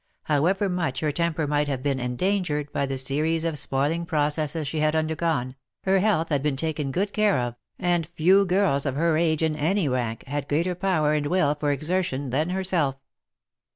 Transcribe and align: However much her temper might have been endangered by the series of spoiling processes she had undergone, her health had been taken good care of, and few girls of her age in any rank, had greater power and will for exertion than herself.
However 0.23 0.67
much 0.67 1.01
her 1.01 1.11
temper 1.11 1.45
might 1.45 1.67
have 1.67 1.83
been 1.83 1.99
endangered 1.99 2.73
by 2.73 2.87
the 2.87 2.97
series 2.97 3.43
of 3.45 3.59
spoiling 3.59 4.07
processes 4.07 4.67
she 4.67 4.79
had 4.79 4.95
undergone, 4.95 5.53
her 5.83 5.99
health 5.99 6.29
had 6.29 6.41
been 6.41 6.55
taken 6.55 6.91
good 6.91 7.13
care 7.13 7.37
of, 7.37 7.55
and 7.77 8.07
few 8.07 8.43
girls 8.45 8.87
of 8.87 8.95
her 8.95 9.15
age 9.15 9.43
in 9.43 9.55
any 9.55 9.87
rank, 9.87 10.23
had 10.25 10.49
greater 10.49 10.73
power 10.73 11.13
and 11.13 11.27
will 11.27 11.53
for 11.53 11.71
exertion 11.71 12.31
than 12.31 12.49
herself. 12.49 12.95